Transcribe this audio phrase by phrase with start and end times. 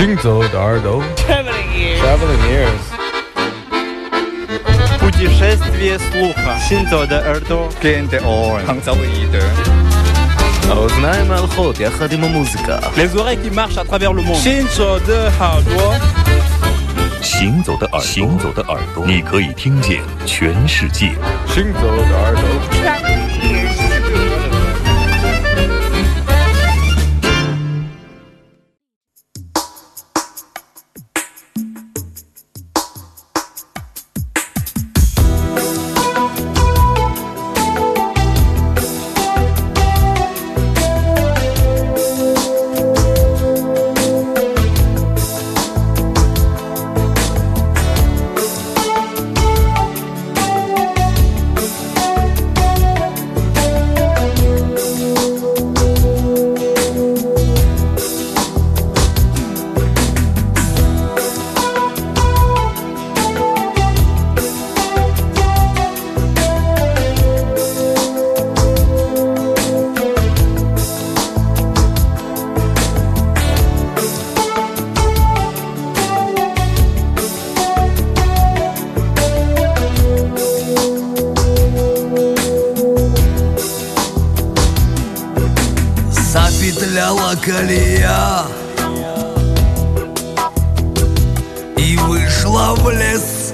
[0.00, 2.00] 行走的耳朵 Traveling ears.
[2.02, 2.84] Traveling ears
[4.98, 6.58] Путешествие слуха.
[6.68, 7.68] Синто де Эрдо.
[7.80, 8.60] Gente on.
[8.66, 9.42] Handzauber Ide.
[10.70, 14.34] האוזניים ההלכות יחד עם המוזיקה Les oreilles qui marchent à travers le monde.
[14.34, 15.94] 行走的耳朵，
[17.22, 21.14] 行走的耳朵，行走的耳朵，你可以听见全世界。
[21.46, 22.42] 行走的耳朵
[87.41, 88.43] Колея
[91.77, 93.53] И вышла в лес.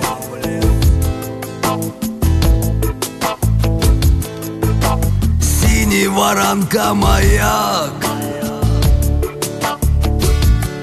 [5.42, 7.94] Синий воронка маяк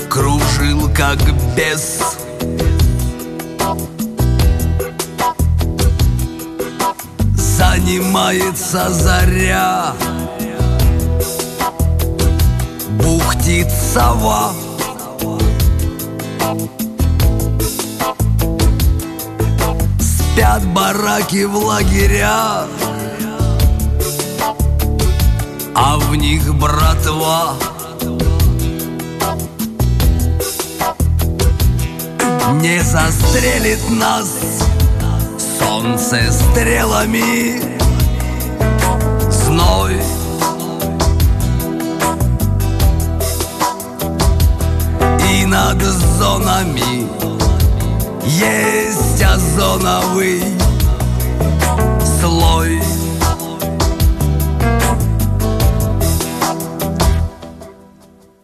[0.09, 1.19] Кружил как
[1.55, 2.01] бес.
[7.37, 9.95] Занимается заря
[13.95, 14.53] сова
[20.01, 22.69] Спят бараки в лагерях
[25.77, 27.55] А в них братва.
[32.61, 34.29] Не застрелит нас
[35.59, 37.61] Солнце стрелами.
[39.31, 40.01] Зной
[45.91, 47.09] зонами.
[48.25, 50.43] Есть озоновый
[52.21, 52.81] слой.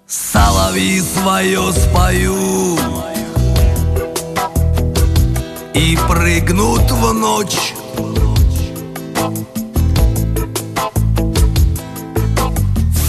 [0.06, 2.81] Соловьи свое споют
[5.75, 7.75] И прыгнут в ночь.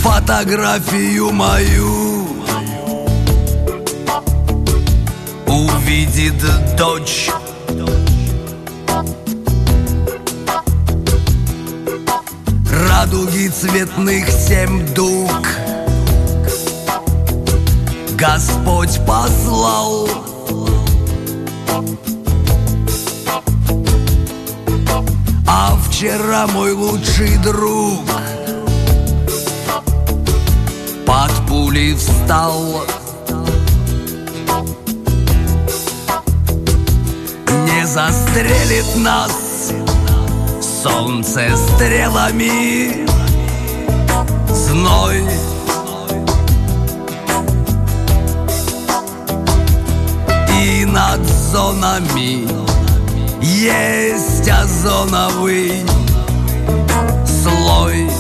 [0.02, 2.01] Фотографию мою
[5.92, 6.42] Увидит
[6.78, 7.30] дочь.
[12.88, 15.30] Радуги цветных семь дуг.
[18.12, 20.08] Господь послал.
[25.46, 28.00] А вчера мой лучший друг
[31.06, 32.82] Под пулей встал
[37.86, 39.72] Застрелит нас.
[40.62, 43.08] Солнце стрелами
[44.50, 45.24] Зной.
[50.64, 52.48] И над зонами
[53.42, 55.82] Есть озоновый
[57.26, 58.11] слой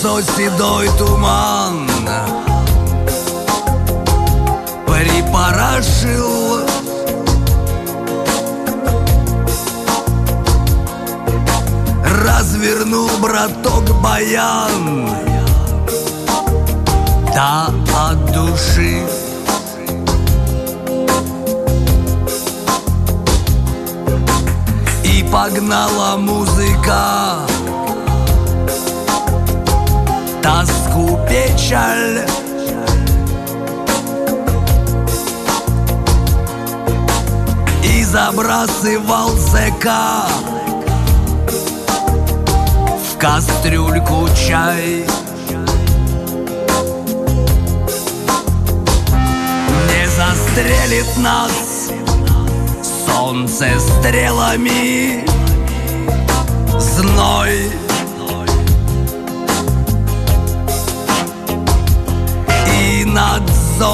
[0.00, 1.86] Озерцо седой туман.
[4.86, 6.60] Припорошил
[12.24, 15.10] Развернул браток баян.
[17.34, 17.70] Да
[18.08, 19.02] от души.
[25.04, 27.49] И погнала музыка
[30.42, 32.26] тоску, печаль.
[37.82, 40.26] И забрасывал зэка
[43.04, 45.04] в кастрюльку чай.
[49.88, 51.90] Не застрелит нас
[53.06, 55.24] солнце стрелами,
[56.78, 57.69] зной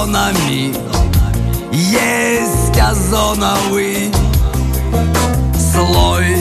[0.07, 0.73] зонами
[1.73, 4.13] есть озоновый
[5.59, 6.37] слой.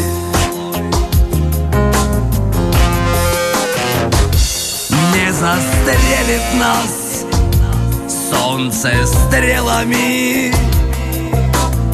[5.13, 7.25] Не застрелит нас
[8.29, 10.53] солнце стрелами.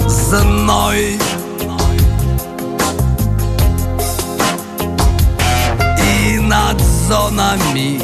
[0.08, 1.18] Зной.
[6.04, 8.02] И над зонами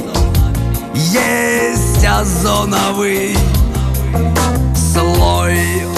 [0.94, 3.36] есть озоновый
[4.76, 5.97] слой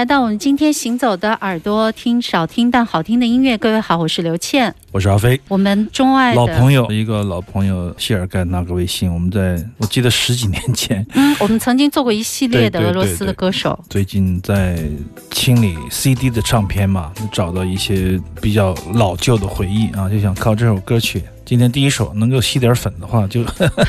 [0.00, 3.58] 来到我们今天行走的耳朵，听少听但好听的音乐。
[3.58, 4.74] 各位好，我是刘倩。
[4.92, 13.78] 我是阿飞，我们钟爱老朋友，一个老朋友谢尔盖那个微信，我们在我记得十几年前，嗯，我们曾经做过一系列的俄罗斯的歌手。
[13.90, 14.82] 最近在
[15.32, 21.22] 清理 CD 的唱片嘛，找到一些比较老旧的回忆啊，就想靠这首歌曲。
[21.44, 23.44] 今天第一首能够吸点粉的话，就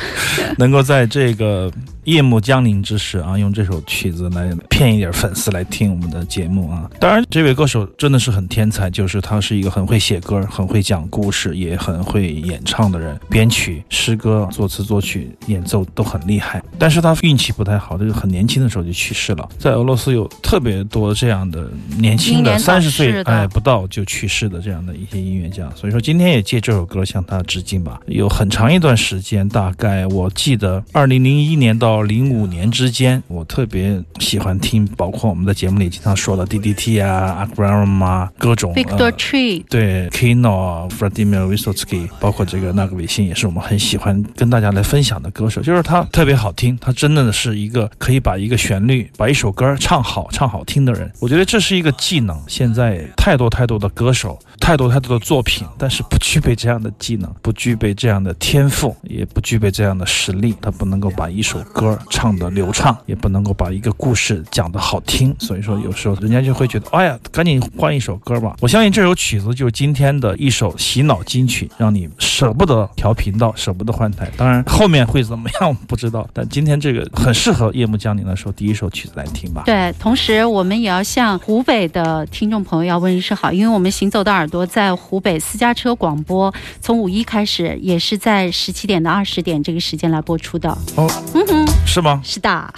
[0.58, 1.72] 能够在这个
[2.06, 6.90] 夜幕降临之时啊，用这首曲子来骗一点粉丝来听我们的节目啊。
[7.00, 16.64] 当然，这位歌手真的是很天才，就是他是一个很会写歌、很会讲故事，也很会演唱的人，编曲、诗歌、作词、作曲、演奏都很厉害。
[16.80, 19.48] 但是他运气不太好，这个很年轻的时候就去世了。
[19.58, 28.00] 在俄罗斯有特别多这样的年轻的三十岁哎不到就去世的这样的一些音乐家，所以说今天也借这首歌向他致敬吧。
[28.08, 45.62] 有很长一段时间，大概我记得二零零一年到零五年之间，我特别喜欢听，包括我们在节目里经常说的 DDT 啊、a g r a m 啊，各种 Victor 呃 Tree，对 Kino、Vladimir Vysotsky，包括这个那个维信，也是我们很喜欢跟大家来分享的歌手。
[45.62, 51.12] 就是他特别好听，他真的是一个可以把一个旋律、把一首歌唱好、唱好听的人。
[51.20, 52.40] 我觉得这是一个技能。
[52.48, 60.56] 现在太多太多的歌手，太多太多的作品，但是不具备这样的技能，不具备这样的天赋，也不具备这样的实力。
[60.62, 65.36] 他不能够把一首歌唱得流畅，也不能够把一个故事讲得好听。
[65.40, 68.56] 所以说，有时候人家就会觉得，哎呀，赶紧换一首歌吧。
[68.62, 74.32] 我相信这首曲子就是今天的一首洗脑金曲，让你舍不得调频道，舍不得换台。
[74.38, 79.64] 当然，后面会怎么样我不知道，但今天这个很适合夜幕降临的时候第一首曲子来听吧。
[79.66, 90.70] 对，同时我们也要向湖北的听众朋友要问一声好，因为我们行走的耳朵在湖北私家车广播，从五一开始，也是在十七点到二十点这个时间来播出的。
[90.96, 92.22] 哦，嗯哼，是吗？
[92.24, 92.74] 是的。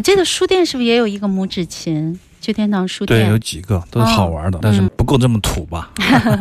[0.00, 2.18] 我记得书店是不是也有一个拇指琴？
[2.40, 4.80] 旧天堂书店对，有，几个都是好玩的，但是
[5.10, 5.90] 够这么土吧。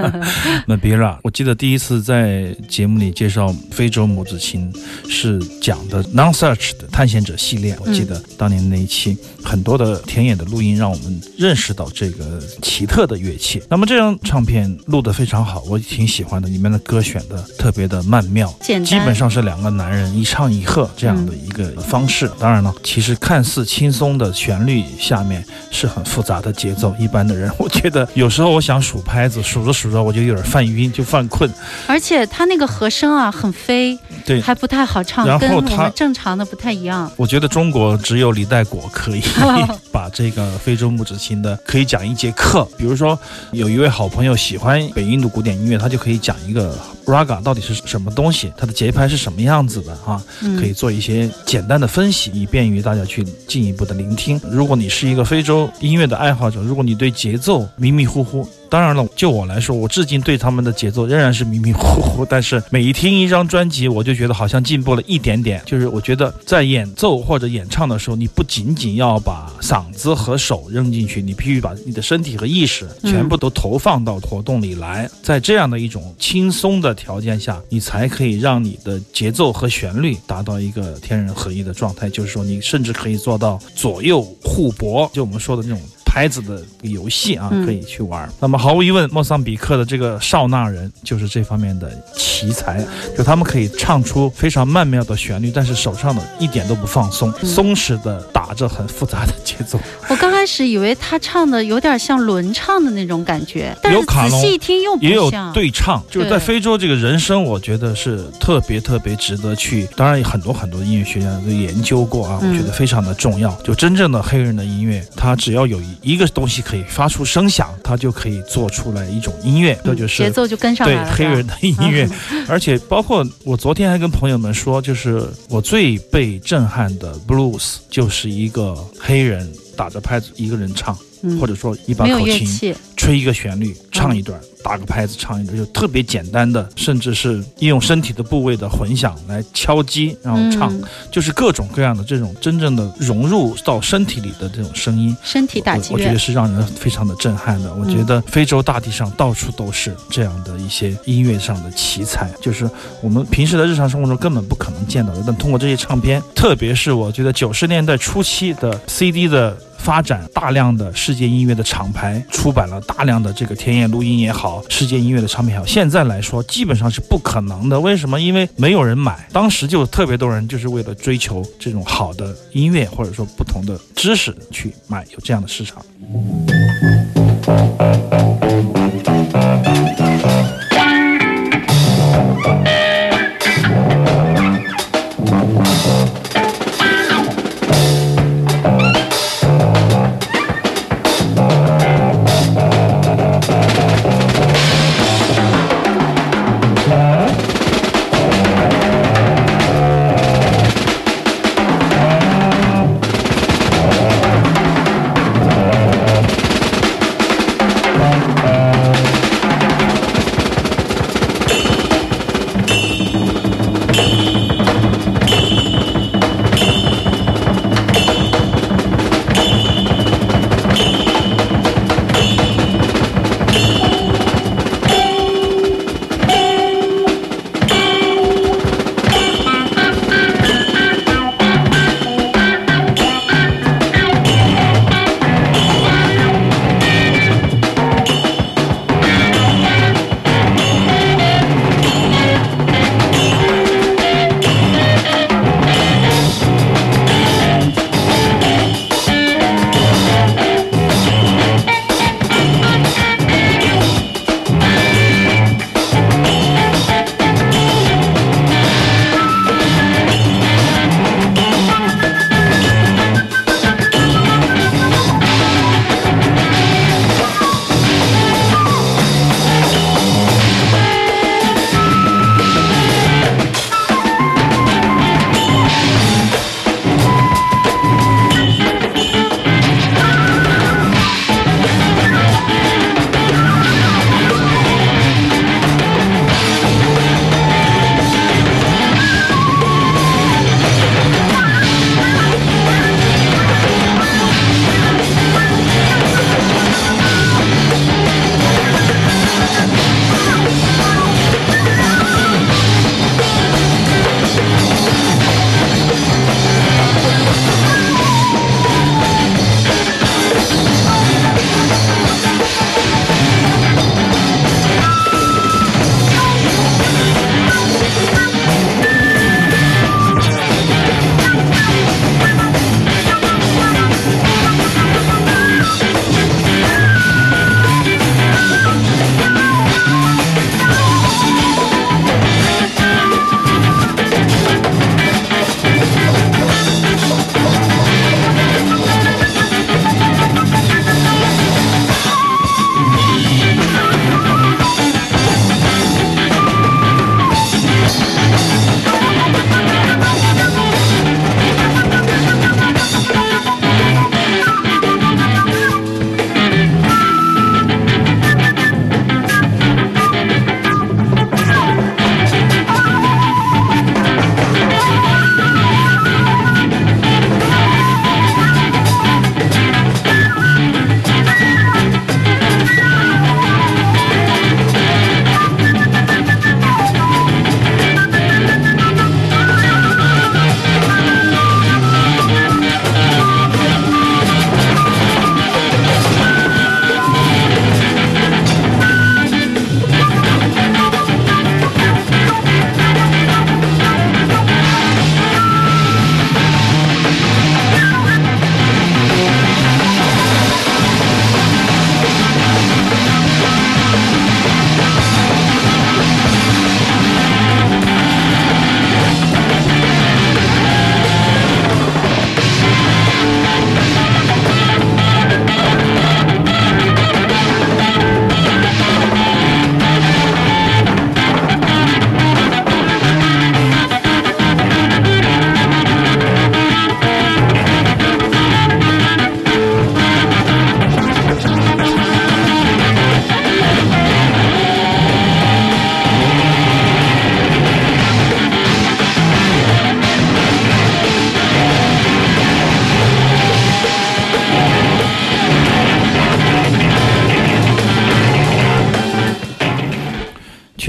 [0.68, 4.72] 那别了，我记得第一次在节目里介绍非洲母子琴
[5.08, 13.60] 是讲的 Non Search 的探险者系列，我记得当年那一期很多的田野的录音，让我们认识到这个奇特的乐器。
[13.68, 22.30] 那么这张唱片录得非常好，我挺喜欢的，里面的歌选的特别的曼妙，基本上是两个男人一唱一和这样的一个方式。
[22.38, 26.94] 当然了，其实看似轻松的旋律下面是很复杂的节奏。
[27.00, 31.50] 一般的人，我觉得有时候我想数拍子，数着数着我就有点犯晕，就犯困。
[31.88, 37.12] 而且他那个和声啊很飞，对，还不太好唱，然后跟我们正常的不太一样。
[37.16, 39.22] 我觉得中国只有李代果可以
[39.92, 42.68] 把这个非洲木指琴的可以讲一节课。
[42.78, 43.18] 比如说，
[43.52, 54.40] 有一位好朋友喜欢北印度古典音乐，他就可以讲一个 raga 到底是什么东西，它的节拍是什么样子的啊，嗯可以做一些简单的分析，以便于大家去进一步的聆听。
[54.50, 62.26] 如果你是一个非洲音乐的爱好者，如果你对节奏迷迷糊糊，当然了，就我来说，我至今对他们的节奏仍然是迷迷糊糊。
[62.26, 65.62] 但是每一听一张专辑，我就觉得好像进步了一点点。
[65.66, 75.10] 就是我觉得在演奏或者演唱的时候，你不仅仅要把嗓子和手扔进去，你必须把你的身体和意识全部都投放到活动里来。
[75.24, 82.10] 在这样的一种轻松的条件下，你才可以让你的节奏和旋律达到一个天人合一的状态。
[82.10, 85.80] 就是说，你甚至可以做到左右互搏，就我们说的那种。
[86.20, 88.30] 拍子的游戏啊，嗯可以去玩。
[88.42, 92.86] 那么毫无疑问，莫桑比克的这个少纳人就是这方面的奇才，
[93.18, 98.20] 就他们可以唱出非常曼妙的旋律，但是手上的一点都不放松，嗯松弛的
[98.50, 99.80] 打着很复杂的节奏。
[100.08, 105.54] 我刚开始以为他唱的有点像轮唱的那种感觉，但是仔细一听又也有不像。
[105.54, 109.88] 对唱，就是在非洲这个人声，我觉得是特别特别值得去。
[109.96, 113.52] 当然，很多很多音乐学家都研究过啊，嗯我觉得非常的重要。
[113.64, 121.08] 就真正的黑人的音乐，他只要有一个东西可以发出声响，他就可以做出来一种音乐，这就是节奏就跟上了。
[121.14, 130.98] 黑人的音乐嗯， 而且包括我昨天还跟朋友们说，就是我最被震撼的 blues 就是一一个黑人打着拍子一个人唱，
[131.40, 145.16] 或者说一把口琴，吹一个旋律，唱一段，打个拍子唱一段，就特别简单的，甚至是利用身体的部位的混响来敲击，然后唱，嗯就是各种各样的这种真正的融入到身体里的这种声音。
[145.24, 146.20] 身体打击乐我我觉得。
[146.20, 147.74] 是让人非常的震撼的。
[147.74, 152.70] 我觉得非洲大地上到处都是这样的一些音乐上的奇才，就是
[153.02, 155.24] 我们平时的日常生活中根本不可能见到的。
[155.26, 159.58] 但通过这些唱片，特别是我觉得九十年代初期的 CD 的。
[159.80, 167.80] 发展大量的世界音乐的厂牌出版了大量的这个田野录音也好，世界音乐的唱片也好，现在来说基本上是不可能的。
[167.80, 168.20] 为什么？
[168.20, 169.28] 因为没有人买。
[169.32, 175.84] 当时就特别多人就是为了追求这种好的音乐或者说不同的知识去买，有这样的市场。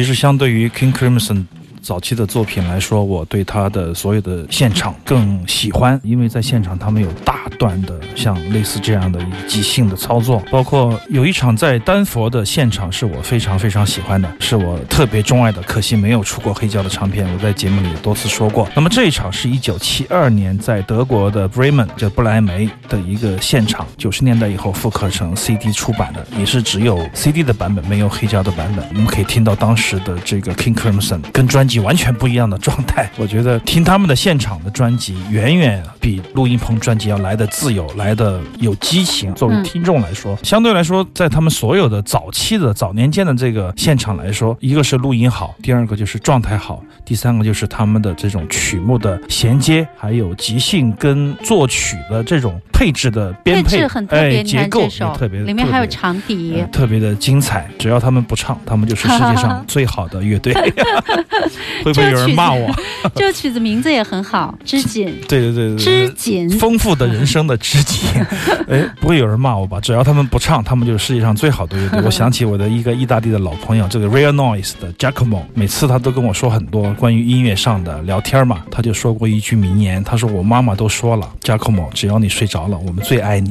[0.00, 1.44] 其实相对于 King Crimson
[1.82, 18.66] 早期的作品来说，我对他的所有的现场更喜欢，因为在现场他们有大段的像类似这样的即兴的操作，包括有一场在丹佛的现场是我非常非常喜欢的，是我特别钟爱的，可惜没有出过黑胶的唱片，我在节目里多次说过。
[18.74, 28.82] 那么这一场是一九七二年在德国的 Bremen 就布莱梅的一个现场，九十年代以后复刻成 CD 出版的，也是只有 CD 的版本，没有黑胶的版本。
[28.88, 33.10] 我们可以听到当时的这个 King Crimson 跟专辑完全不一样的状态。
[33.18, 39.32] 我觉得听他们的现场的专辑，远远比录音棚专辑要来的自由，来的有激情。
[39.34, 57.68] 作为嗯听众来说，相对来说，在他们所有的早期的早年间的这个现场来说，一个是录音好，第二个就是状态好，第三个就是他们的这种曲目的衔接，还有即兴跟作曲的这种配置的编配，配置很特别，哎，结构也特别，里面还有长笛呃，特别的精彩。
[57.78, 60.54] 只要他们不唱，他们就是世界上最好的乐队。
[61.84, 62.68] 会不会有人骂我？
[63.14, 66.10] 这个曲子名字也很好，《织锦对对对》，对织。
[66.10, 66.50] 锦。
[66.58, 68.06] 丰富的人生的知己，
[68.68, 69.80] 哎，不会有人骂我吧？
[69.80, 72.02] 只要他们不唱，他们就是世界上最好的乐队。
[72.06, 78.62] 我想起我的一个意大利的老朋友，这个 Real Noise 的 Giacomo，每次他都跟我说很多关于音乐上的聊天嘛。
[78.70, 83.50] 他就说过一句名言，他说：“我妈妈都说了，Giacomo，只要你睡着了，我们最爱你；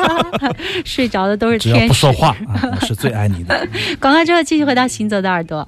[0.84, 1.86] 睡着的都是只要。
[1.86, 3.68] 不说话啊，我是最爱你的。”
[4.00, 5.66] 广告之后继续回到行走的耳朵。